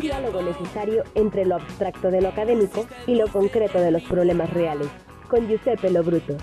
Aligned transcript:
Un 0.00 0.06
diálogo 0.06 0.40
necesario 0.40 1.04
entre 1.14 1.44
lo 1.44 1.56
abstracto 1.56 2.10
de 2.10 2.22
lo 2.22 2.28
académico 2.28 2.88
y 3.06 3.16
lo 3.16 3.28
concreto 3.28 3.78
de 3.78 3.90
los 3.90 4.02
problemas 4.04 4.48
reales. 4.48 4.88
Con 5.28 5.46
Giuseppe 5.46 5.90
Lo 5.90 6.02
Bruto. 6.02 6.38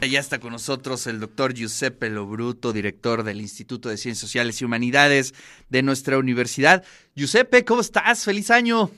Ya 0.00 0.18
está 0.18 0.40
con 0.40 0.50
nosotros 0.50 1.06
el 1.06 1.20
doctor 1.20 1.54
Giuseppe 1.54 2.10
Lobruto, 2.10 2.72
director 2.72 3.22
del 3.22 3.40
Instituto 3.40 3.88
de 3.88 3.98
Ciencias 3.98 4.20
Sociales 4.20 4.60
y 4.60 4.64
Humanidades 4.64 5.32
de 5.68 5.84
nuestra 5.84 6.18
universidad. 6.18 6.82
Giuseppe, 7.14 7.64
¿cómo 7.64 7.80
estás? 7.80 8.24
¡Feliz 8.24 8.50
año! 8.50 8.90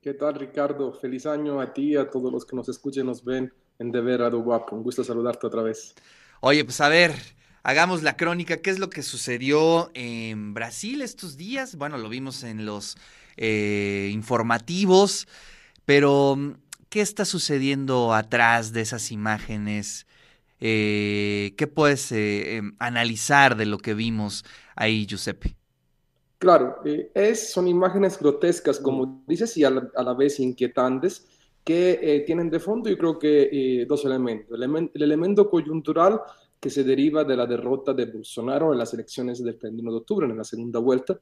¿Qué 0.00 0.14
tal, 0.14 0.34
Ricardo? 0.34 0.92
Feliz 0.94 1.26
año 1.26 1.60
a 1.60 1.72
ti 1.72 1.92
y 1.92 1.96
a 1.96 2.10
todos 2.10 2.32
los 2.32 2.44
que 2.44 2.56
nos 2.56 2.68
escuchen 2.68 3.04
y 3.04 3.06
nos 3.06 3.22
ven 3.22 3.52
en 3.78 3.92
Deber 3.92 4.20
a 4.22 4.30
Guapo. 4.30 4.74
Un 4.74 4.82
gusto 4.82 5.04
saludarte 5.04 5.46
otra 5.46 5.62
vez. 5.62 5.94
Oye, 6.40 6.64
pues 6.64 6.80
a 6.80 6.88
ver, 6.88 7.14
hagamos 7.66 8.04
la 8.04 8.16
crónica. 8.16 8.58
¿Qué 8.58 8.70
es 8.70 8.78
lo 8.78 8.90
que 8.90 9.02
sucedió 9.02 9.90
en 9.94 10.54
Brasil 10.54 11.02
estos 11.02 11.36
días? 11.36 11.74
Bueno, 11.74 11.98
lo 11.98 12.08
vimos 12.08 12.44
en 12.44 12.64
los 12.64 12.96
eh, 13.36 14.08
informativos, 14.12 15.26
pero 15.84 16.38
¿qué 16.88 17.00
está 17.00 17.24
sucediendo 17.24 18.14
atrás 18.14 18.72
de 18.72 18.82
esas 18.82 19.10
imágenes? 19.10 20.06
Eh, 20.60 21.54
¿Qué 21.56 21.66
puedes 21.66 22.12
eh, 22.12 22.58
em, 22.58 22.76
analizar 22.78 23.56
de 23.56 23.66
lo 23.66 23.78
que 23.78 23.94
vimos 23.94 24.44
ahí, 24.76 25.04
Giuseppe? 25.04 25.56
Claro, 26.38 26.82
es, 27.14 27.50
son 27.50 27.66
imágenes 27.66 28.16
grotescas, 28.16 28.78
como 28.78 29.24
dices, 29.26 29.56
y 29.56 29.64
a 29.64 29.70
la, 29.70 30.14
vez 30.14 30.38
inquietantes, 30.38 31.26
que 31.64 32.22
tienen 32.26 32.48
de 32.48 32.60
fondo, 32.60 32.88
yo 32.88 32.96
creo 32.96 33.18
que 33.18 33.84
dos 33.88 34.04
elementos. 34.04 34.56
el 34.56 35.02
elemento 35.02 35.50
coyuntural 35.50 36.20
que 36.66 36.70
se 36.70 36.82
deriva 36.82 37.22
de 37.22 37.36
la 37.36 37.46
derrota 37.46 37.94
de 37.94 38.06
Bolsonaro 38.06 38.72
en 38.72 38.78
las 38.80 38.92
elecciones 38.92 39.40
del 39.40 39.56
31 39.56 39.88
de 39.88 39.96
octubre, 39.98 40.26
en 40.26 40.36
la 40.36 40.42
segunda 40.42 40.80
vuelta, 40.80 41.16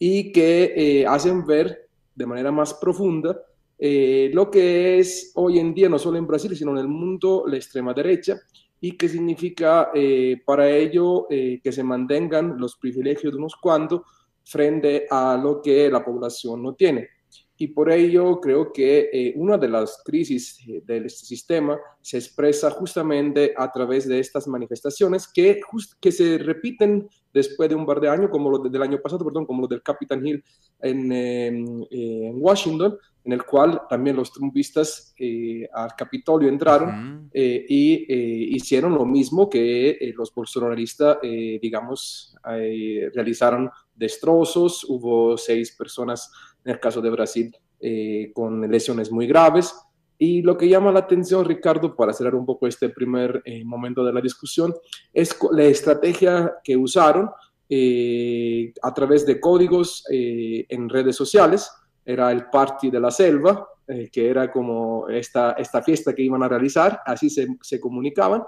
y 0.00 0.32
que 0.32 0.74
eh, 0.74 1.06
hacen 1.06 1.46
ver 1.46 1.88
de 2.12 2.26
manera 2.26 2.50
más 2.50 2.74
profunda 2.74 3.40
eh, 3.78 4.32
lo 4.34 4.50
que 4.50 4.98
es 4.98 5.30
hoy 5.36 5.60
en 5.60 5.72
día, 5.72 5.88
no 5.88 5.96
solo 5.96 6.18
en 6.18 6.26
Brasil, 6.26 6.56
sino 6.56 6.72
en 6.72 6.78
el 6.78 6.88
mundo, 6.88 7.44
la 7.46 7.54
extrema 7.54 7.94
derecha, 7.94 8.36
y 8.80 8.96
qué 8.96 9.08
significa 9.08 9.90
eh, 9.94 10.42
para 10.44 10.68
ello 10.68 11.28
que 11.28 11.70
se 11.70 11.84
mantengan 11.84 12.58
los 12.58 12.74
privilegios 12.74 13.32
de 13.32 13.38
unos 13.38 13.54
cuantos 13.54 14.00
frente 14.42 15.06
a 15.08 15.40
lo 15.40 15.62
que 15.62 15.88
la 15.88 16.04
población 16.04 16.64
no 16.64 16.74
tiene 16.74 17.10
y 17.56 17.68
por 17.68 17.90
ello 17.90 18.40
creo 18.40 18.72
que 18.72 19.10
eh, 19.12 19.32
una 19.36 19.56
de 19.56 19.68
las 19.68 20.02
crisis 20.04 20.58
eh, 20.66 20.82
del 20.84 21.08
sistema 21.08 21.78
se 22.00 22.18
expresa 22.18 22.70
justamente 22.70 23.54
a 23.56 23.70
través 23.70 24.08
de 24.08 24.18
estas 24.18 24.48
manifestaciones 24.48 25.28
que, 25.28 25.60
que 26.00 26.12
se 26.12 26.38
repiten 26.38 27.08
después 27.32 27.68
de 27.68 27.74
un 27.74 27.86
par 27.86 28.00
de 28.00 28.08
años, 28.08 28.30
como 28.30 28.50
lo 28.50 28.58
del 28.58 28.82
año 28.82 29.00
pasado, 29.00 29.24
perdón, 29.24 29.46
como 29.46 29.62
lo 29.62 29.68
del 29.68 29.82
Capitán 29.82 30.26
Hill 30.26 30.42
en, 30.80 31.12
em, 31.12 31.82
eh, 31.90 32.28
en, 32.28 32.36
Washington, 32.38 32.96
en 33.24 33.32
el 33.32 33.44
cual 33.44 33.82
también 33.88 34.16
los 34.16 34.32
trumpistas 34.32 35.14
al 35.72 35.94
Capitolio 35.96 36.48
entraron 36.48 37.30
y 37.32 38.54
hicieron 38.54 38.94
lo 38.94 39.06
mismo 39.06 39.48
que 39.48 40.12
los 40.14 40.32
bolsonaristas, 40.34 41.18
digamos, 41.22 42.36
realizaron 42.44 43.70
destrozos, 43.94 44.84
hubo 44.84 45.36
seis 45.38 45.72
personas 45.72 46.30
en 46.64 46.72
el 46.72 46.80
caso 46.80 47.00
de 47.00 47.10
Brasil, 47.10 47.56
eh, 47.80 48.30
con 48.34 48.60
lesiones 48.70 49.10
muy 49.10 49.26
graves. 49.26 49.74
Y 50.16 50.42
lo 50.42 50.56
que 50.56 50.68
llama 50.68 50.92
la 50.92 51.00
atención, 51.00 51.44
Ricardo, 51.44 51.94
para 51.94 52.12
cerrar 52.12 52.34
un 52.34 52.46
poco 52.46 52.66
este 52.66 52.88
primer 52.88 53.42
eh, 53.44 53.64
momento 53.64 54.04
de 54.04 54.12
la 54.12 54.20
discusión, 54.20 54.74
es 55.12 55.36
la 55.52 55.64
estrategia 55.64 56.54
que 56.62 56.76
usaron 56.76 57.30
eh, 57.68 58.72
a 58.82 58.94
través 58.94 59.26
de 59.26 59.40
códigos 59.40 60.04
en 60.08 60.88
redes 60.88 61.16
sociales. 61.16 61.70
Era 62.04 62.30
el 62.32 62.46
Party 62.46 62.90
de 62.90 63.00
la 63.00 63.10
Selva, 63.10 63.66
que 63.86 64.30
era 64.30 64.50
como 64.50 65.08
esta, 65.08 65.52
esta 65.52 65.82
fiesta 65.82 66.14
que 66.14 66.22
iban 66.22 66.42
a 66.42 66.48
realizar, 66.48 67.00
así 67.04 67.28
se, 67.28 67.46
se 67.60 67.78
comunicaban, 67.78 68.42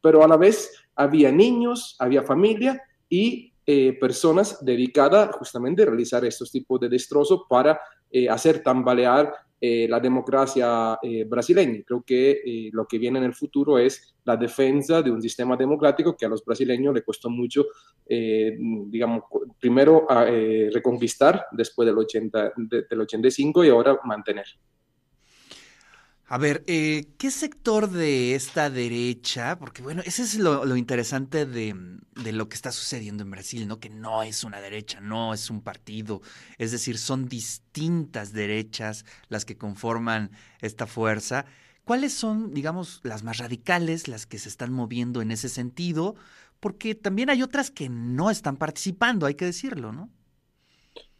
pero 0.00 0.22
a 0.22 0.28
la 0.28 0.36
vez 0.36 0.70
había 0.94 1.32
niños, 1.32 1.96
había 1.98 2.22
familia 2.22 2.80
y 3.08 3.52
eh, 3.68 3.98
personas 3.98 4.64
dedicadas 4.64 5.34
justamente 5.34 5.82
a 5.82 5.86
realizar 5.86 6.24
estos 6.24 6.52
tipos 6.52 6.78
de 6.78 6.88
destrozos 6.88 7.42
para 7.48 7.80
eh, 8.12 8.28
hacer 8.28 8.62
tambalear 8.62 9.32
eh, 9.66 9.88
la 9.88 10.00
democracia 10.00 10.98
brasileña. 11.26 11.82
Creo 11.86 12.02
que 12.04 12.70
lo 12.72 12.86
que 12.86 12.98
viene 12.98 13.18
en 13.18 13.24
el 13.24 13.34
futuro 13.34 13.78
es 13.78 14.14
la 14.24 14.36
defensa 14.36 15.02
de 15.02 15.10
un 15.10 15.22
sistema 15.22 15.56
democrático 15.56 16.16
que 16.16 16.26
a 16.26 16.28
los 16.28 16.44
brasileños 16.44 16.94
le 16.94 17.02
costó 17.02 17.30
mucho, 17.30 17.66
digamos, 18.06 19.24
primero 19.58 20.06
reconquistar 20.72 21.46
después 21.52 21.86
del, 21.86 21.98
80, 21.98 22.52
del 22.56 23.00
85 23.00 23.64
y 23.64 23.68
ahora 23.68 23.98
mantener. 24.04 24.46
A 26.28 26.38
ver, 26.38 26.64
eh, 26.66 27.12
¿qué 27.18 27.30
sector 27.30 27.88
de 27.88 28.34
esta 28.34 28.68
derecha? 28.68 29.58
Porque 29.60 29.80
bueno, 29.80 30.02
ese 30.04 30.22
es 30.22 30.36
lo, 30.36 30.76
interesante 30.76 31.46
de, 31.46 31.72
lo 32.32 32.48
que 32.48 32.56
está 32.56 32.72
sucediendo 32.72 33.22
en 33.22 33.30
Brasil, 33.30 33.68
¿no? 33.68 33.78
Que 33.78 33.90
no 33.90 34.24
es 34.24 34.42
una 34.42 34.60
derecha, 34.60 35.00
no 35.00 35.32
es 35.34 35.50
un 35.50 35.62
partido. 35.62 36.22
Es 36.58 36.72
decir, 36.72 36.98
son 36.98 37.28
distintas 37.28 38.32
derechas 38.32 39.04
las 39.28 39.44
que 39.44 39.56
conforman 39.56 40.32
esta 40.60 40.88
fuerza. 40.88 41.46
¿Cuáles 41.84 42.12
son, 42.12 42.52
digamos, 42.52 43.00
las 43.04 43.22
más 43.22 43.38
radicales, 43.38 44.08
las 44.08 44.26
que 44.26 44.40
se 44.40 44.48
están 44.48 44.72
moviendo 44.72 45.22
en 45.22 45.30
ese 45.30 45.48
sentido? 45.48 46.16
Porque 46.58 46.96
también 46.96 47.30
hay 47.30 47.44
otras 47.44 47.70
que 47.70 47.88
no 47.88 48.32
están 48.32 48.56
participando, 48.56 49.26
hay 49.26 49.36
que 49.36 49.44
decirlo, 49.44 49.92
¿no? 49.92 50.10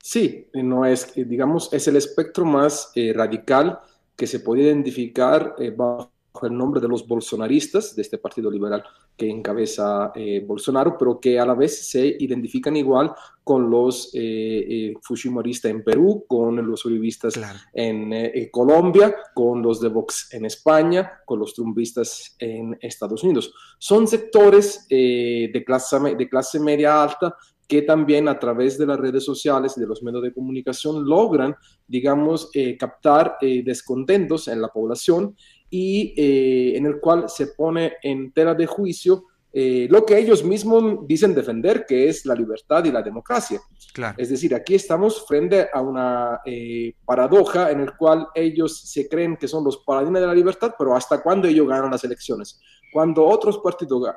Sí, 0.02 0.48
no 0.52 0.84
es, 0.84 1.12
digamos, 1.14 1.68
es 1.72 1.86
el 1.86 1.94
espectro 1.94 2.44
más 2.44 2.90
eh, 2.96 3.12
radical 3.14 3.78
que 4.16 4.26
se 4.26 4.40
podía 4.40 4.64
identificar 4.64 5.54
eh, 5.58 5.70
bajo 5.70 6.10
el 6.42 6.56
nombre 6.56 6.80
de 6.80 6.88
los 6.88 7.06
bolsonaristas, 7.06 7.96
de 7.96 8.02
este 8.02 8.18
partido 8.18 8.50
liberal 8.50 8.84
que 9.16 9.30
encabeza 9.30 10.12
eh, 10.14 10.44
Bolsonaro, 10.46 10.98
pero 10.98 11.18
que 11.18 11.40
a 11.40 11.46
la 11.46 11.54
vez 11.54 11.88
se 11.88 12.16
identifican 12.18 12.76
igual 12.76 13.14
con 13.42 13.70
los 13.70 14.10
eh, 14.12 14.92
Fujimoristas 15.00 15.70
en 15.70 15.82
Perú, 15.82 16.26
con 16.28 16.56
los 16.68 16.84
uribistas 16.84 17.40
en 17.72 18.50
Colombia, 18.50 19.16
con 19.34 19.62
los 19.62 19.80
de 19.80 19.88
Vox 19.88 20.28
en 20.34 20.44
España, 20.44 21.20
con 21.24 21.38
los 21.38 21.54
trumpistas 21.54 22.36
en 22.38 22.76
Estados 22.82 23.24
Unidos. 23.24 23.54
Son 23.78 24.06
sectores 24.06 24.86
de, 24.90 25.62
clase, 25.64 26.14
de 26.16 26.28
clase 26.28 26.60
media 26.60 27.02
alta 27.02 27.34
que 27.66 27.82
también 27.82 28.28
a 28.28 28.38
través 28.38 28.78
de 28.78 28.86
las 28.86 28.98
redes 28.98 29.24
sociales 29.24 29.74
y 29.76 29.80
de 29.80 29.86
los 29.86 30.02
medios 30.02 30.22
de 30.22 30.32
comunicación 30.32 31.04
logran, 31.04 31.54
digamos, 31.86 32.50
eh, 32.54 32.76
captar 32.76 33.36
eh, 33.40 33.62
descontentos 33.64 34.48
en 34.48 34.60
la 34.60 34.68
población 34.68 35.36
y 35.68 36.14
eh, 36.16 36.76
en 36.76 36.86
el 36.86 37.00
cual 37.00 37.28
se 37.28 37.48
pone 37.48 37.94
en 38.02 38.32
tela 38.32 38.54
de 38.54 38.66
juicio 38.66 39.24
lo 39.88 40.04
que 40.04 40.18
ellos 40.18 40.44
mismos 40.44 41.06
dicen 41.08 41.34
defender, 41.34 41.86
que 41.88 42.10
es 42.10 42.26
la 42.26 42.34
libertad 42.34 42.84
y 42.84 42.92
la 42.92 43.00
democracia. 43.00 43.58
Es 44.18 44.28
decir, 44.28 44.54
aquí 44.54 44.74
estamos 44.74 45.26
frente 45.26 45.68
a 45.72 45.80
una 45.80 46.42
paradoja 47.06 47.70
en 47.70 47.80
el 47.80 47.96
cual 47.96 48.28
ellos 48.34 48.82
se 48.82 49.08
creen 49.08 49.38
que 49.38 49.48
son 49.48 49.64
los 49.64 49.78
paladines 49.78 50.20
de 50.20 50.26
la 50.26 50.34
libertad, 50.34 50.74
pero 50.78 50.94
¿hasta 50.94 51.22
cuándo 51.22 51.48
ellos 51.48 51.66
ganan 51.66 51.90
las 51.90 52.04
elecciones? 52.04 52.60
Cuando 52.92 53.24
otros 53.24 53.56
partidos 53.60 54.10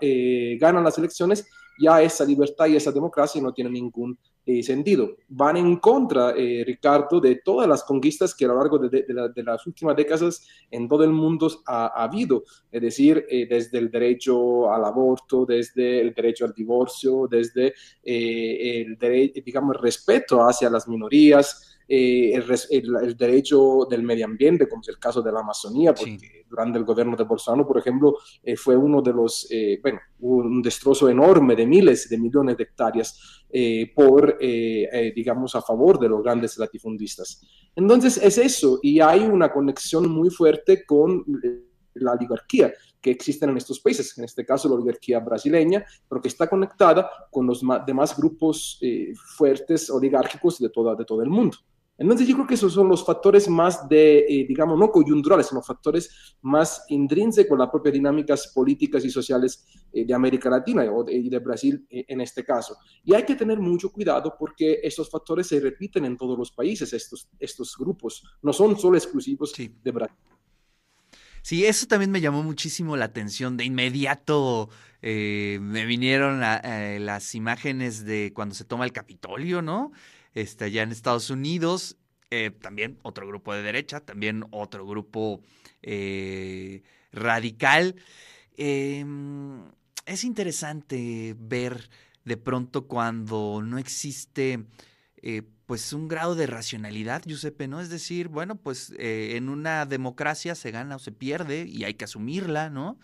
ganan 0.59 0.83
las 0.83 0.97
elecciones, 0.97 1.49
ya 1.79 2.01
esa 2.01 2.25
libertad 2.25 2.67
y 2.67 2.75
esa 2.75 2.91
democracia 2.91 3.41
no 3.41 3.53
tienen 3.53 3.73
ningún 3.73 4.17
eh, 4.45 4.63
sentido. 4.63 5.15
Van 5.27 5.57
en 5.57 5.77
contra, 5.77 6.31
eh, 6.35 6.63
Ricardo, 6.65 7.19
de 7.19 7.35
todas 7.35 7.67
las 7.67 7.83
conquistas 7.83 8.33
que 8.33 8.45
a 8.45 8.47
lo 8.47 8.55
largo 8.55 8.79
de, 8.79 9.05
las 9.43 9.67
últimas 9.67 9.95
décadas 9.95 10.47
en 10.71 10.87
todo 10.87 11.03
el 11.03 11.11
mundo 11.11 11.47
ha, 11.67 12.03
habido, 12.03 12.43
es 12.71 12.81
decir, 12.81 13.25
eh, 13.29 13.45
desde 13.47 13.77
el 13.77 13.91
derecho 13.91 14.71
al 14.71 14.85
aborto, 14.85 15.45
desde 15.45 16.01
el 16.01 16.13
derecho 16.13 16.45
al 16.45 16.53
divorcio, 16.53 17.27
desde 17.29 17.73
el, 18.01 18.97
derecho, 18.97 19.41
digamos, 19.45 19.77
respeto 19.79 20.41
hacia 20.41 20.69
las 20.69 20.87
minorías, 20.87 21.68
eh, 21.91 22.39
el, 22.69 23.17
derecho 23.17 23.87
del 23.89 24.03
medio 24.03 24.25
ambiente, 24.25 24.69
como 24.69 24.83
es 24.83 24.89
el 24.89 24.99
caso 24.99 25.23
de 25.23 25.31
la 25.31 25.39
Amazonía, 25.39 25.91
porque 25.91 26.45
durante 26.47 26.77
el 26.77 26.85
gobierno 26.85 27.17
de 27.17 27.23
Bolsonaro, 27.23 27.67
por 27.67 27.79
ejemplo, 27.79 28.15
eh, 28.43 28.55
fue 28.55 28.77
uno 28.77 29.01
de 29.01 29.11
los, 29.11 29.47
eh, 29.49 29.79
bueno, 29.81 29.99
un 30.19 30.61
destrozo 30.61 31.09
enorme 31.09 31.55
de 31.55 31.65
miles 31.65 32.07
de 32.07 32.19
millones 32.19 32.57
de 32.57 32.63
hectáreas 32.63 33.43
por, 33.95 34.37
digamos, 35.15 35.55
a 35.55 35.63
favor 35.63 35.97
de 35.97 36.07
los 36.07 36.21
grandes 36.21 36.55
latifundistas. 36.59 37.41
Entonces 37.75 38.17
es 38.17 38.37
eso, 38.37 38.79
y 38.83 38.99
hay 38.99 39.21
una 39.21 39.51
conexión 39.51 40.07
muy 40.07 40.29
fuerte 40.29 40.85
con 40.85 41.25
la 41.95 42.11
oligarquía 42.11 42.71
que 43.01 43.09
existen 43.09 43.49
en 43.49 43.57
estos 43.57 43.79
países, 43.79 44.15
en 44.19 44.25
este 44.25 44.45
caso 44.45 44.69
la 44.69 44.75
oligarquía 44.75 45.19
brasileña, 45.19 45.83
pero 46.07 46.21
que 46.21 46.27
está 46.27 46.47
conectada 46.47 47.09
con 47.31 47.47
los 47.47 47.63
demás 47.87 48.15
grupos 48.15 48.79
fuertes 49.35 49.89
oligárquicos 49.89 50.59
de, 50.59 50.69
toda, 50.69 50.93
de 50.93 51.05
todo 51.05 51.23
el 51.23 51.29
mundo. 51.29 51.57
Entonces 51.99 52.25
yo 52.25 52.35
creo 52.35 52.47
que 52.47 52.53
esos 52.53 52.71
son 52.71 52.87
los 52.87 53.05
factores 53.05 53.49
más 53.49 53.87
de, 53.89 54.19
eh, 54.19 54.45
digamos, 54.47 54.79
no 54.79 54.89
coyunturales, 54.89 55.47
sino 55.47 55.61
factores 55.61 56.37
más 56.41 56.85
intrínsecos 56.87 57.57
a 57.57 57.59
las 57.59 57.69
propias 57.69 57.93
dinámicas 57.93 58.53
políticas 58.55 59.03
y 59.03 59.09
sociales 59.09 59.65
eh, 59.91 60.05
de 60.05 60.13
América 60.13 60.49
Latina 60.49 60.85
y 61.09 61.29
de 61.29 61.39
Brasil 61.39 61.85
eh, 61.89 62.05
en 62.07 62.21
este 62.21 62.45
caso. 62.45 62.77
Y 63.03 63.13
hay 63.13 63.25
que 63.25 63.35
tener 63.35 63.59
mucho 63.59 63.91
cuidado 63.91 64.33
porque 64.39 64.79
estos 64.81 65.09
factores 65.09 65.47
se 65.47 65.59
repiten 65.59 66.05
en 66.05 66.15
todos 66.15 66.39
los 66.39 66.51
países, 66.51 66.93
estos, 66.93 67.27
estos 67.37 67.75
grupos, 67.77 68.23
no 68.41 68.53
son 68.53 68.79
solo 68.79 68.97
exclusivos 68.97 69.53
de 69.57 69.91
Brasil. 69.91 70.15
Sí, 71.41 71.65
eso 71.65 71.85
también 71.85 72.11
me 72.11 72.21
llamó 72.21 72.43
muchísimo 72.43 72.95
la 72.95 73.05
atención. 73.05 73.57
De 73.57 73.65
inmediato 73.65 74.69
me 75.01 75.85
vinieron 75.85 76.39
las 76.39 77.35
imágenes 77.35 78.05
de 78.05 78.31
cuando 78.33 78.55
se 78.55 78.65
toma 78.65 78.85
el 78.85 78.91
Capitolio, 78.91 79.61
¿no? 79.61 79.91
Este, 80.33 80.65
allá 80.65 80.83
en 80.83 80.91
Estados 80.91 81.29
Unidos, 81.29 81.97
eh, 82.31 82.51
también 82.51 82.99
otro 83.01 83.27
grupo 83.27 83.53
de 83.53 83.63
derecha, 83.63 84.01
también 84.01 84.45
otro 84.51 84.85
grupo 84.85 85.41
eh, 85.81 86.83
radical. 87.11 87.95
Em, 88.55 89.63
es 90.05 90.23
interesante 90.23 91.35
ver 91.39 91.89
de 92.25 92.37
pronto 92.37 92.87
cuando 92.87 93.63
no 93.63 93.79
existe 93.79 94.65
eh, 95.23 95.41
pues 95.65 95.91
un 95.91 96.07
grado 96.07 96.35
de 96.35 96.45
racionalidad, 96.45 97.23
Giuseppe, 97.25 97.67
¿no? 97.67 97.81
Es 97.81 97.89
decir, 97.89 98.27
bueno, 98.27 98.55
pues 98.57 98.93
en 98.97 99.49
una 99.49 99.85
democracia 99.85 100.55
se 100.55 100.71
gana 100.71 100.95
o 100.97 100.99
se 100.99 101.11
pierde 101.11 101.65
y 101.67 101.83
hay 101.83 101.95
que 101.95 102.05
asumirla, 102.05 102.69
¿no? 102.69 102.99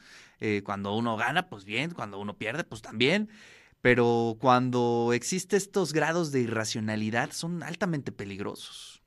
cuando 0.63 0.95
uno 0.95 1.17
gana, 1.17 1.47
pues 1.49 1.65
bien, 1.65 1.91
cuando 1.91 2.19
uno 2.19 2.37
pierde, 2.37 2.63
pues 2.63 2.83
también 2.83 3.29
pero 3.85 4.35
cuando 4.39 5.11
existen 5.13 5.57
estos 5.57 5.93
grados 5.93 6.31
de 6.31 6.39
irracionalidad 6.39 7.29
son 7.33 7.61
altamente 7.61 8.11
peligrosos. 8.11 9.03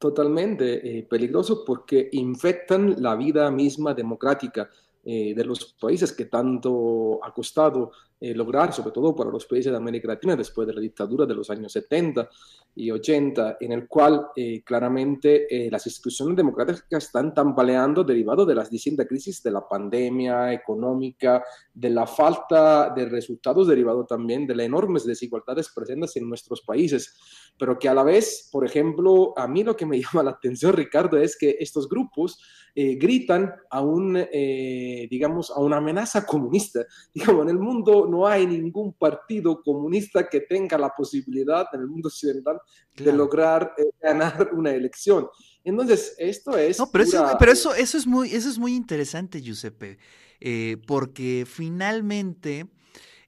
Totalmente 0.00 0.98
eh, 0.98 1.04
peligrosos 1.04 1.62
porque 1.64 2.08
infectan 2.10 3.00
la 3.00 3.14
vida 3.14 3.48
misma 3.52 3.94
democrática 3.94 4.68
eh, 5.04 5.32
de 5.36 5.44
los 5.44 5.76
países 5.80 6.12
que 6.12 6.24
tanto 6.24 7.20
ha 7.22 7.32
costado 7.32 7.92
eh, 8.20 8.32
lograr, 8.32 8.72
sobre 8.72 8.92
todo 8.92 9.14
para 9.14 9.28
los 9.28 9.44
países 9.44 9.72
de 9.72 9.76
América 9.76 10.08
Latina 10.08 10.36
después 10.36 10.68
de 10.68 10.72
la 10.72 10.80
dictadura 10.80 11.26
de 11.26 11.34
los 11.34 11.50
años 11.50 11.72
70 11.72 12.30
y 12.76 12.90
80, 12.90 13.58
en 13.60 13.72
el 13.72 13.88
cual 13.88 14.28
eh, 14.36 14.62
claramente 14.64 15.46
eh, 15.50 15.68
las 15.70 15.84
instituciones 15.86 16.36
democráticas 16.36 17.04
están 17.04 17.34
tambaleando 17.34 18.04
derivado 18.04 18.46
de 18.46 18.54
las 18.54 18.70
distintas 18.70 19.08
crisis 19.08 19.42
de 19.42 19.50
la 19.50 19.68
pandemia 19.68 20.52
económica, 20.52 21.42
de 21.74 21.90
la 21.90 22.06
falta 22.06 22.90
de 22.94 23.04
resultados 23.06 23.66
derivado 23.66 24.06
también 24.06 24.46
de 24.46 24.54
las 24.54 24.66
enormes 24.66 25.04
desigualdades 25.04 25.70
presentes 25.74 26.16
en 26.16 26.28
nuestros 26.28 26.62
países, 26.62 27.18
pero 27.58 27.78
que 27.78 27.88
a 27.88 27.94
la 27.94 28.04
vez, 28.04 28.48
por 28.50 28.64
ejemplo, 28.64 29.34
a 29.36 29.48
mí 29.48 29.64
lo 29.64 29.76
que 29.76 29.86
me 29.86 30.00
llama 30.00 30.22
la 30.22 30.30
atención, 30.30 30.72
Ricardo, 30.72 31.18
es 31.18 31.36
que 31.36 31.56
estos 31.58 31.88
grupos 31.88 32.40
gritan 32.76 33.52
a 33.70 33.82
un, 33.82 34.14
digamos, 34.32 35.52
a 35.52 35.60
una 35.60 35.76
amenaza 35.76 36.26
comunista. 36.26 36.80
Digamos, 37.14 37.44
en 37.44 37.50
el 37.50 37.58
mundo 37.60 38.08
no 38.14 38.28
hay 38.28 38.46
ningún 38.46 38.92
partido 38.92 39.60
comunista 39.60 40.28
que 40.28 40.40
tenga 40.40 40.78
la 40.78 40.94
posibilidad 40.94 41.66
en 41.72 41.80
el 41.80 41.88
mundo 41.88 42.08
occidental 42.08 42.60
de 42.94 43.12
lograr 43.12 43.74
eh, 43.76 43.82
ganar 44.00 44.50
una 44.52 44.70
elección. 44.70 45.26
Entonces, 45.64 46.14
esto 46.18 46.56
es... 46.56 46.78
No, 46.78 46.90
pero, 46.92 47.04
eso, 47.04 47.36
pero 47.38 47.52
eso, 47.52 47.74
eso, 47.74 47.98
es 47.98 48.06
muy, 48.06 48.32
eso 48.32 48.48
es 48.48 48.58
muy 48.58 48.76
interesante, 48.76 49.40
Giuseppe, 49.40 49.98
eh, 50.40 50.76
porque 50.86 51.44
finalmente, 51.44 52.68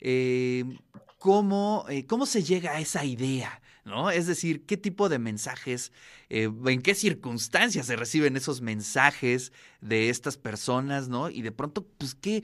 eh, 0.00 0.64
¿cómo, 1.18 1.84
¿cómo 2.06 2.26
se 2.26 2.44
llega 2.44 2.72
a 2.72 2.80
esa 2.80 3.04
idea? 3.04 3.60
¿no? 3.84 4.10
Es 4.10 4.26
decir, 4.26 4.66
qué 4.66 4.76
tipo 4.76 5.08
de 5.08 5.18
mensajes, 5.18 5.92
en 6.28 6.82
qué 6.82 6.94
circunstancias 6.94 7.86
se 7.86 7.96
reciben 7.96 8.36
esos 8.36 8.60
mensajes 8.60 9.52
de 9.80 10.10
estas 10.10 10.36
personas, 10.36 11.08
¿no? 11.08 11.30
Y 11.30 11.42
de 11.42 11.52
pronto, 11.52 11.86
pues, 11.96 12.16
¿qué, 12.16 12.42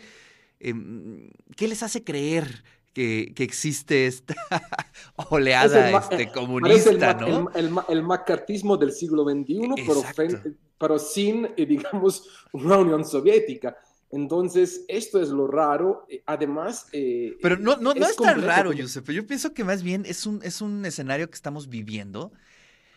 Em, 0.65 1.29
¿qué 1.57 1.67
les 1.67 1.83
hace 1.83 2.05
creer 2.05 2.63
que, 2.93 3.33
existe 3.39 4.07
esta 4.07 4.35
oleada 5.31 5.99
este, 5.99 6.29
comunista, 6.33 7.11
el, 7.11 7.73
¿no? 7.73 7.85
El, 7.89 8.03
macartismo 8.03 8.77
del 8.77 8.93
siglo 8.93 9.25
XXI, 9.25 9.71
pero, 10.79 10.99
sin, 11.01 11.49
eh, 11.57 11.67
digamos, 11.67 12.29
una 12.53 12.79
Unión 12.79 13.05
Soviética. 13.05 13.77
Entonces, 14.11 14.85
esto 14.89 15.21
es 15.21 15.31
lo 15.31 15.49
raro. 15.49 16.07
Eh, 16.09 16.23
además. 16.27 16.87
Eh, 16.93 17.39
pero 17.43 17.57
no, 17.57 17.77
no, 17.77 17.93
es, 17.93 18.17
tan 18.17 18.43
raro, 18.43 18.73
Giuseppe. 18.73 19.15
Yo 19.15 19.27
pienso 19.27 19.55
que 19.55 19.65
más 19.65 19.83
bien 19.83 20.05
es 20.07 20.27
un, 20.27 20.41
es 20.45 20.61
un 20.61 20.85
escenario 20.85 21.29
que 21.29 21.35
estamos 21.35 21.69
viviendo. 21.69 22.31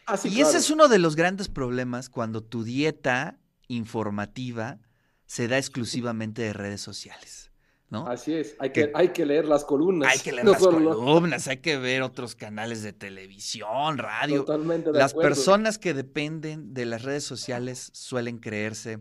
Ah, 0.06 0.20
y 0.24 0.42
ese 0.42 0.58
es 0.58 0.70
uno 0.70 0.88
de 0.88 1.00
los 1.00 1.16
grandes 1.16 1.50
problemas 1.50 2.10
cuando 2.10 2.44
tu 2.44 2.64
dieta 2.64 3.40
informativa 3.68 4.80
se 5.26 5.48
da 5.48 5.58
exclusivamente 5.58 6.44
de 6.44 6.54
redes 6.54 6.82
sociales. 6.82 7.50
Así 7.92 8.34
es, 8.34 8.56
hay 8.60 8.72
que, 8.72 8.92
hay 8.94 9.10
que 9.10 9.26
leer 9.26 9.46
las 9.46 9.64
columnas. 9.64 10.12
Hay 10.12 10.20
que 10.20 10.32
leer 10.32 10.46
las 10.46 10.58
columnas, 10.58 11.48
hay 11.48 11.58
que 11.58 11.78
ver 11.78 12.02
otros 12.02 12.36
canales 12.36 12.84
de 12.84 12.94
televisión, 12.94 13.98
radio. 13.98 14.44
Totalmente 14.44 14.92
de 14.92 15.00
Las 15.00 15.14
personas 15.14 15.78
que 15.78 15.94
dependen 15.94 16.74
de 16.74 16.86
las 16.86 17.04
redes 17.04 17.24
sociales 17.24 17.92
suelen 17.94 18.40
creerse 18.40 19.00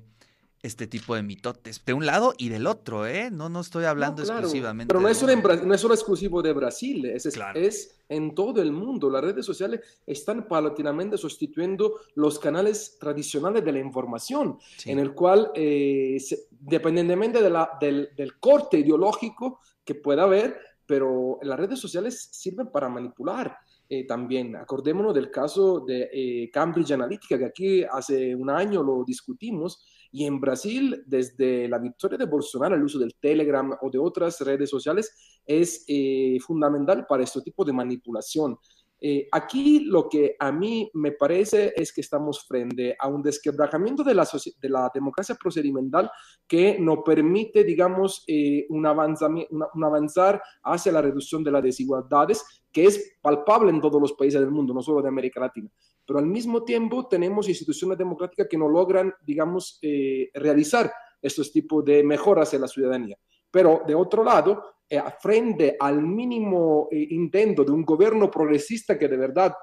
este 0.64 0.86
tipo 0.86 1.14
de 1.14 1.22
mitotes, 1.22 1.84
de 1.84 1.92
un 1.92 2.06
lado 2.06 2.32
y 2.38 2.48
del 2.48 2.66
otro, 2.66 3.06
¿eh? 3.06 3.30
No, 3.30 3.50
no 3.50 3.60
estoy 3.60 3.84
hablando 3.84 4.22
exclusivamente. 4.22 4.90
Pero 4.90 5.00
no 5.02 5.08
es, 5.10 5.18
solo 5.18 5.36
no 5.36 5.74
es 5.74 5.80
solo 5.80 5.92
exclusivo 5.92 6.40
de 6.40 6.54
Brasil, 6.54 7.04
es, 7.04 7.26
es, 7.54 7.98
en 8.08 8.34
todo 8.34 8.62
el 8.62 8.72
mundo. 8.72 9.10
Las 9.10 9.22
redes 9.22 9.44
sociales 9.44 9.80
están 10.06 10.48
paulatinamente 10.48 11.18
sustituyendo 11.18 12.00
los 12.14 12.38
canales 12.38 12.96
tradicionales 12.98 13.62
de 13.62 13.72
la 13.72 13.78
información, 13.78 14.58
en 14.86 14.98
el 14.98 15.12
cual, 15.12 15.50
eh, 15.54 16.16
dependientemente 16.50 17.42
de 17.42 17.50
la, 17.50 17.70
del, 17.78 18.08
del 18.16 18.38
corte 18.38 18.78
ideológico 18.78 19.60
que 19.84 19.94
pueda 19.94 20.22
haber, 20.22 20.58
pero 20.86 21.38
las 21.42 21.58
redes 21.58 21.78
sociales 21.78 22.28
sirven 22.32 22.70
para 22.70 22.88
manipular. 22.88 23.56
Eh, 23.86 24.06
también. 24.06 24.56
Acordémonos 24.56 25.14
del 25.14 25.30
caso 25.30 25.80
de 25.80 26.08
eh, 26.10 26.50
Cambridge 26.50 26.92
Analytica, 26.92 27.36
que 27.36 27.44
aquí 27.44 27.84
hace 27.84 28.34
un 28.34 28.48
año 28.48 28.82
lo 28.82 29.04
discutimos, 29.04 29.84
y 30.10 30.24
en 30.24 30.40
Brasil, 30.40 31.02
desde 31.06 31.68
la 31.68 31.78
victoria 31.78 32.16
de 32.16 32.24
Bolsonaro, 32.24 32.76
el 32.76 32.84
uso 32.84 32.98
del 32.98 33.14
Telegram 33.16 33.76
o 33.82 33.90
de 33.90 33.98
otras 33.98 34.40
redes 34.40 34.70
sociales 34.70 35.40
es 35.44 35.84
eh, 35.88 36.38
fundamental 36.40 37.04
para 37.06 37.24
este 37.24 37.42
tipo 37.42 37.64
de 37.64 37.72
manipulación. 37.72 38.56
Eh, 39.00 39.28
aquí 39.32 39.80
lo 39.80 40.08
que 40.08 40.36
a 40.38 40.50
mí 40.50 40.90
me 40.94 41.12
parece 41.12 41.72
es 41.76 41.92
que 41.92 42.00
estamos 42.00 42.46
frente 42.46 42.96
a 42.98 43.08
un 43.08 43.22
desquebrajamiento 43.22 44.02
de 44.02 44.14
la, 44.14 44.26
de 44.60 44.68
la 44.68 44.90
democracia 44.94 45.34
procedimental 45.34 46.10
que 46.46 46.78
nos 46.78 47.00
permite, 47.04 47.64
digamos, 47.64 48.24
eh, 48.26 48.66
un, 48.70 48.86
un 48.86 49.84
avanzar 49.84 50.42
hacia 50.62 50.92
la 50.92 51.02
reducción 51.02 51.44
de 51.44 51.50
las 51.50 51.62
desigualdades, 51.62 52.44
que 52.72 52.86
es 52.86 53.16
palpable 53.20 53.70
en 53.70 53.80
todos 53.80 54.00
los 54.00 54.14
países 54.14 54.40
del 54.40 54.50
mundo, 54.50 54.72
no 54.72 54.82
solo 54.82 55.02
de 55.02 55.08
América 55.08 55.40
Latina 55.40 55.70
pero 56.06 56.18
al 56.18 56.26
mismo 56.26 56.64
tiempo 56.64 57.06
tenemos 57.06 57.48
instituciones 57.48 57.98
democráticas 57.98 58.46
que 58.48 58.58
no 58.58 58.68
logran, 58.68 59.12
digamos, 59.24 59.78
eh, 59.82 60.30
realizar 60.34 60.92
estos 61.20 61.50
tipos 61.52 61.84
de 61.84 62.04
mejoras 62.04 62.52
en 62.52 62.60
la 62.60 62.68
ciudadanía. 62.68 63.16
Pero 63.54 63.82
de 63.86 63.94
otro 63.94 64.24
lado, 64.24 64.64
eh, 64.90 65.00
frente 65.20 65.76
al 65.78 66.02
mínimo 66.02 66.88
eh, 66.90 67.06
intento 67.10 67.62
de 67.62 67.70
un 67.70 67.84
gobierno 67.84 68.28
progresista 68.28 68.98
que 68.98 69.08
de 69.08 69.16
verdad 69.16 69.54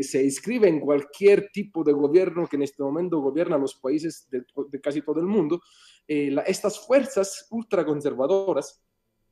se 0.00 0.24
inscribe 0.24 0.68
en 0.68 0.80
cualquier 0.80 1.50
tipo 1.52 1.84
de 1.84 1.92
gobierno 1.92 2.46
que 2.46 2.56
en 2.56 2.62
este 2.62 2.82
momento 2.82 3.20
gobierna 3.20 3.58
los 3.58 3.74
países 3.74 4.26
de, 4.30 4.42
casi 4.80 5.02
todo 5.02 5.20
el 5.20 5.26
mundo, 5.26 5.60
estas 6.06 6.80
fuerzas 6.86 7.46
ultraconservadoras 7.50 8.82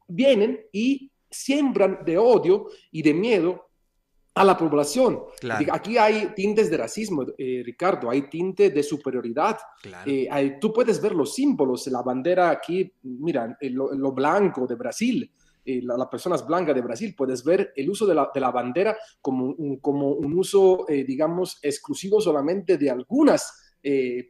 vienen 0.07 0.61
y 0.71 1.11
siembran 1.31 2.05
de 2.05 2.19
odio 2.19 2.67
y 2.91 3.01
de 3.01 3.15
miedo 3.15 3.71
a 4.35 4.45
la 4.45 4.57
población. 4.57 5.21
Aquí 5.71 5.97
hay 5.97 6.33
tintes 6.35 6.69
de 6.69 6.77
racismo, 6.77 7.25
eh, 7.39 7.63
Ricardo, 7.65 8.11
hay 8.11 8.23
tintes 8.23 8.75
de 8.75 8.83
superioridad. 8.83 9.59
Eh, 10.05 10.59
tú 10.61 10.73
puedes 10.73 11.01
ver 11.01 11.15
los 11.15 11.35
símbolos, 11.35 11.87
la 11.87 12.03
bandera 12.03 12.51
aquí, 12.51 12.93
mira, 13.03 13.57
eh, 13.61 13.71
lo, 13.71 14.13
blanco 14.13 14.67
de 14.67 14.75
Brasil, 14.75 15.31
las 15.65 16.09
personas 16.09 16.47
blancas 16.47 16.75
de 16.75 16.83
Brasil, 16.83 17.15
puedes 17.17 17.43
ver 17.45 17.73
el 17.77 17.89
uso 17.89 18.07
de 18.07 18.15
la, 18.15 18.31
de 18.35 18.41
la 18.41 18.51
bandera 18.51 18.97
como 19.21 19.47
un, 19.47 19.79
como 19.79 20.11
un 20.11 20.37
uso, 20.37 20.85
digamos, 20.89 21.59
exclusivo 21.63 22.21
solamente 22.21 22.77
de 22.77 22.91
algunas 22.91 23.61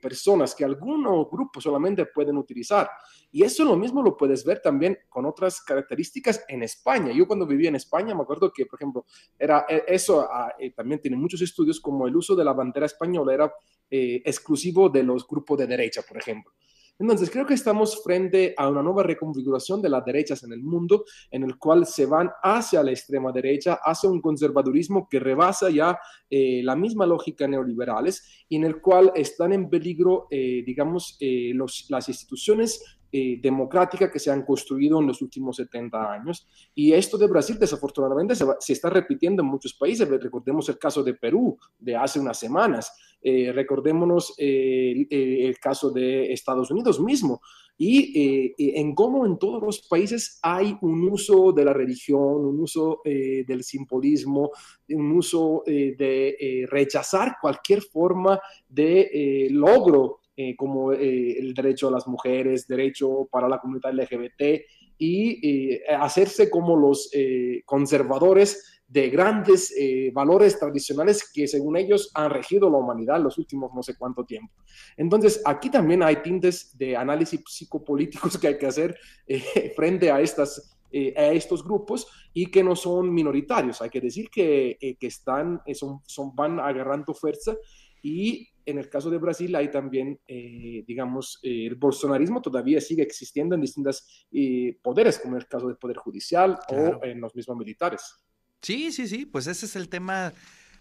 personas 0.00 0.54
que 0.54 0.64
algunos 0.64 1.28
grupos 1.30 1.64
solamente 1.64 2.06
pueden 2.06 2.36
utilizar. 2.36 2.88
Y 3.34 3.42
eso 3.42 3.64
lo 3.64 3.74
mismo 3.74 4.00
lo 4.00 4.16
puedes 4.16 4.44
ver 4.44 4.62
también 4.62 4.96
con 5.08 5.26
otras 5.26 5.60
características 5.60 6.44
en 6.46 6.62
España. 6.62 7.12
Yo 7.12 7.26
cuando 7.26 7.44
vivía 7.44 7.68
en 7.68 7.74
España 7.74 8.14
me 8.14 8.22
acuerdo 8.22 8.52
que, 8.52 8.64
por 8.64 8.78
ejemplo, 8.78 9.06
era 9.36 9.66
eh, 9.68 9.82
eso 9.88 10.20
ah, 10.20 10.54
eh, 10.56 10.70
también 10.70 11.00
tiene 11.00 11.16
muchos 11.16 11.42
estudios 11.42 11.80
como 11.80 12.06
el 12.06 12.14
uso 12.14 12.36
de 12.36 12.44
la 12.44 12.52
bandera 12.52 12.86
española 12.86 13.34
era 13.34 13.52
exclusivo 13.90 14.88
de 14.88 15.02
los 15.02 15.26
grupos 15.26 15.58
de 15.58 15.66
derecha, 15.66 16.02
por 16.02 16.16
ejemplo. 16.16 16.52
Entonces, 16.96 17.28
creo 17.28 17.44
que 17.44 17.54
estamos 17.54 18.02
frente 18.04 18.54
a 18.56 18.68
una 18.68 18.82
nueva 18.82 19.02
reconfiguración 19.02 19.82
de 19.82 19.88
las 19.88 20.04
derechas 20.04 20.44
en 20.44 20.52
el 20.52 20.62
mundo, 20.62 21.04
en 21.30 21.42
el 21.42 21.58
cual 21.58 21.86
se 21.86 22.06
van 22.06 22.30
hacia 22.42 22.84
la 22.84 22.92
extrema 22.92 23.32
derecha, 23.32 23.80
hacia 23.82 24.08
un 24.08 24.20
conservadurismo 24.20 25.08
que 25.08 25.18
rebasa 25.18 25.70
ya 25.70 25.98
eh, 26.30 26.60
la 26.62 26.76
misma 26.76 27.04
lógica 27.04 27.48
neoliberales 27.48 28.46
y 28.48 28.56
en 28.56 28.64
el 28.64 28.80
cual 28.80 29.10
están 29.16 29.52
en 29.52 29.68
peligro, 29.68 30.28
eh, 30.30 30.62
digamos, 30.64 31.16
eh, 31.18 31.50
los, 31.54 31.86
las 31.88 32.08
instituciones 32.08 32.98
democráticas 33.40 34.10
que 34.10 34.18
se 34.18 34.30
han 34.30 34.44
construido 34.44 35.00
en 35.00 35.06
los 35.06 35.22
últimos 35.22 35.56
70 35.56 36.12
años. 36.12 36.46
Y 36.74 36.92
esto 36.92 37.16
de 37.16 37.28
Brasil, 37.28 37.56
desafortunadamente, 37.58 38.34
se, 38.34 38.44
se, 38.58 38.72
está 38.72 38.90
repitiendo 38.90 39.42
en 39.42 39.48
muchos 39.48 39.74
países. 39.74 40.08
Recordemos 40.08 40.68
el 40.68 40.78
caso 40.78 41.02
de 41.02 41.14
Perú 41.14 41.56
de 41.78 41.96
hace 41.96 42.18
unas 42.18 42.38
semanas. 42.38 42.92
Eh, 43.26 43.52
recordémonos 43.52 44.34
eh, 44.36 45.06
el 45.10 45.58
caso 45.58 45.90
de 45.90 46.30
Estados 46.30 46.70
Unidos 46.70 47.00
mismo 47.00 47.40
y 47.78 48.20
eh, 48.20 48.54
en 48.58 48.94
cómo 48.94 49.24
en 49.24 49.38
todos 49.38 49.62
los 49.62 49.80
países 49.88 50.38
hay 50.42 50.76
un 50.82 51.08
uso 51.08 51.50
de 51.52 51.64
la 51.64 51.72
religión, 51.72 52.44
un 52.44 52.60
uso 52.60 53.00
del 53.02 53.64
simbolismo, 53.64 54.50
un 54.90 55.12
uso 55.12 55.62
de 55.66 56.66
rechazar 56.70 57.36
cualquier 57.40 57.80
forma 57.80 58.38
de 58.68 59.48
logro 59.50 60.20
como 60.56 60.92
el 60.92 61.54
derecho 61.54 61.88
a 61.88 61.92
las 61.92 62.08
mujeres, 62.08 62.66
derecho 62.66 63.28
para 63.30 63.48
la 63.48 63.58
comunidad 63.58 63.94
LGBT 63.94 64.62
y 64.98 65.78
hacerse 65.88 66.50
como 66.50 66.76
los 66.76 67.10
conservadores 67.64 68.74
de 68.86 69.08
grandes 69.08 69.74
eh, 69.76 70.10
valores 70.12 70.58
tradicionales 70.58 71.30
que 71.32 71.48
según 71.48 71.76
ellos 71.76 72.10
han 72.14 72.30
regido 72.30 72.70
la 72.70 72.76
humanidad 72.76 73.20
los 73.20 73.38
últimos 73.38 73.72
no 73.74 73.82
sé 73.82 73.96
cuánto 73.96 74.24
tiempo. 74.24 74.52
Entonces, 74.96 75.42
aquí 75.44 75.70
también 75.70 76.02
hay 76.02 76.22
tintes 76.22 76.76
de 76.76 76.96
análisis 76.96 77.42
psicopolíticos 77.46 78.38
que 78.38 78.48
hay 78.48 78.58
que 78.58 78.66
hacer 78.66 78.96
eh, 79.26 79.72
frente 79.76 80.10
a, 80.10 80.20
estas, 80.20 80.76
eh, 80.92 81.14
a 81.16 81.32
estos 81.32 81.64
grupos 81.64 82.06
y 82.32 82.46
que 82.46 82.62
no 82.62 82.76
son 82.76 83.12
minoritarios. 83.12 83.80
Hay 83.80 83.90
que 83.90 84.00
decir 84.00 84.28
que, 84.30 84.76
que 85.00 85.06
están, 85.06 85.60
son, 85.74 86.00
son, 86.06 86.34
van 86.34 86.60
agarrando 86.60 87.14
fuerza 87.14 87.56
y 88.02 88.48
en 88.66 88.78
el 88.78 88.88
caso 88.88 89.10
de 89.10 89.18
Brasil 89.18 89.54
hay 89.56 89.70
también, 89.70 90.20
digamos, 90.26 91.38
el 91.42 91.74
bolsonarismo 91.74 92.42
todavía 92.42 92.80
sigue 92.80 93.02
existiendo 93.02 93.54
en 93.54 93.60
distintos 93.60 94.26
poderes, 94.82 95.18
como 95.18 95.34
en 95.36 95.42
el 95.42 95.48
caso 95.48 95.66
del 95.66 95.76
Poder 95.76 95.96
Judicial 95.98 96.58
o 96.68 97.04
en 97.04 97.20
los 97.20 97.34
mismos 97.34 97.56
militares. 97.56 98.14
Sí, 98.62 98.92
sí, 98.92 99.06
sí, 99.08 99.26
pues 99.26 99.46
ese 99.46 99.66
es 99.66 99.76
el 99.76 99.88
tema 99.88 100.32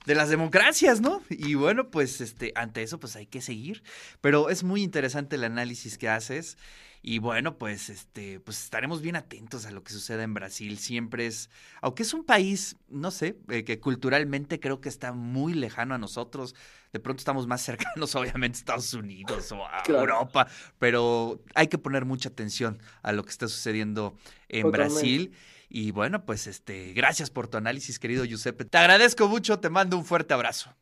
de 0.06 0.16
las 0.16 0.30
democracias, 0.30 1.02
¿no? 1.02 1.22
Y 1.30 1.56
bueno, 1.56 1.90
pues 1.90 2.22
este, 2.22 2.52
ante 2.56 2.84
eso 2.84 3.00
pues 3.00 3.16
hay 3.16 3.26
que 3.26 3.42
seguir, 3.42 3.84
pero 4.22 4.50
es 4.50 4.64
muy 4.64 4.84
interesante 4.84 5.36
el 5.38 5.44
análisis 5.44 5.98
que 5.98 6.10
haces 6.10 6.58
y 7.06 7.20
bueno, 7.20 7.58
pues 7.58 7.90
este, 7.90 8.40
pues 8.40 8.64
estaremos 8.64 9.02
bien 9.02 9.18
atentos 9.18 9.66
a 9.66 9.72
lo 9.72 9.84
que 9.84 9.92
suceda 9.92 10.24
en 10.24 10.34
Brasil. 10.34 10.78
Siempre 10.78 11.26
es, 11.26 11.50
aunque 11.82 12.04
es 12.04 12.14
un 12.14 12.24
país, 12.24 12.78
no 12.88 13.12
sé, 13.12 13.38
eh, 13.50 13.66
que 13.66 13.82
culturalmente 13.82 14.62
creo 14.62 14.80
que 14.80 14.88
está 14.88 15.12
muy 15.12 15.54
lejano 15.54 15.94
a 15.94 15.98
nosotros. 15.98 16.56
De 16.94 17.02
pronto 17.02 17.20
estamos 17.20 17.46
más 17.46 17.62
cercanos, 17.66 18.16
obviamente, 18.16 18.56
a 18.56 18.60
Estados 18.60 18.94
Unidos 18.94 19.52
o 19.52 19.66
a 19.66 19.84
Europa, 19.86 20.48
pero 20.80 21.42
hay 21.56 21.68
que 21.68 21.78
poner 21.78 22.06
mucha 22.06 22.30
atención 22.30 22.80
a 23.02 23.12
lo 23.12 23.26
que 23.26 23.32
está 23.32 23.50
sucediendo 23.50 24.16
en 24.48 24.72
Brasil. 24.72 25.34
Y 25.68 25.92
bueno, 25.92 26.24
pues 26.24 26.48
este, 26.48 26.94
gracias 26.94 27.30
por 27.30 27.50
tu 27.50 27.58
análisis, 27.58 28.00
querido 28.00 28.24
Giuseppe. 28.24 28.64
Te 28.64 28.78
agradezco 28.78 29.28
mucho, 29.28 29.60
te 29.60 29.70
mando 29.70 29.98
un 29.98 30.06
fuerte 30.06 30.34
abrazo. 30.34 30.74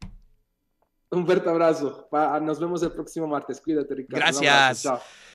Un 1.10 1.26
fuerte 1.26 1.50
abrazo. 1.50 2.08
Nos 2.44 2.60
vemos 2.60 2.84
el 2.84 2.92
próximo 2.92 3.26
martes. 3.26 3.60
Cuídate, 3.60 3.96
Ricardo. 3.96 4.24
Gracias. 4.24 4.86